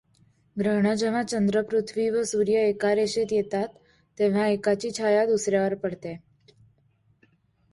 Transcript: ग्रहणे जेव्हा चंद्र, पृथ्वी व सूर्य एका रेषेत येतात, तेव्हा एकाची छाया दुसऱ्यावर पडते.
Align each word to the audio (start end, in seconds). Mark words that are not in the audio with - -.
ग्रहणे 0.59 0.95
जेव्हा 0.95 1.21
चंद्र, 1.23 1.61
पृथ्वी 1.61 2.09
व 2.09 2.23
सूर्य 2.23 2.63
एका 2.69 2.93
रेषेत 2.95 3.33
येतात, 3.33 3.67
तेव्हा 4.19 4.47
एकाची 4.47 4.91
छाया 4.91 5.25
दुसऱ्यावर 5.25 5.75
पडते. 5.75 6.17